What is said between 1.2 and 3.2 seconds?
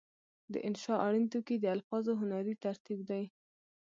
توکي د الفاظو هنري ترتیب